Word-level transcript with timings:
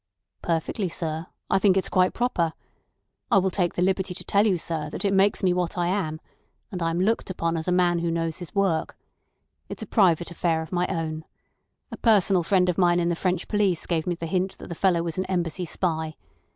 "Perfectly, 0.41 0.89
sir. 0.89 1.27
I 1.51 1.59
think 1.59 1.77
it's 1.77 1.87
quite 1.87 2.15
proper. 2.15 2.53
I 3.29 3.37
will 3.37 3.51
take 3.51 3.75
the 3.75 3.83
liberty 3.83 4.15
to 4.15 4.23
tell 4.23 4.47
you, 4.47 4.57
sir, 4.57 4.89
that 4.89 5.05
it 5.05 5.13
makes 5.13 5.43
me 5.43 5.53
what 5.53 5.77
I 5.77 5.85
am—and 5.89 6.81
I 6.81 6.89
am 6.89 6.99
looked 7.01 7.29
upon 7.29 7.55
as 7.55 7.67
a 7.67 7.71
man 7.71 7.99
who 7.99 8.09
knows 8.09 8.37
his 8.39 8.55
work. 8.55 8.97
It's 9.69 9.83
a 9.83 9.85
private 9.85 10.31
affair 10.31 10.63
of 10.63 10.71
my 10.71 10.87
own. 10.89 11.23
A 11.91 11.97
personal 11.97 12.41
friend 12.41 12.67
of 12.67 12.79
mine 12.79 12.99
in 12.99 13.09
the 13.09 13.15
French 13.15 13.47
police 13.47 13.85
gave 13.85 14.07
me 14.07 14.15
the 14.15 14.25
hint 14.25 14.57
that 14.57 14.69
the 14.69 14.73
fellow 14.73 15.03
was 15.03 15.19
an 15.19 15.25
Embassy 15.25 15.65
spy. 15.65 16.15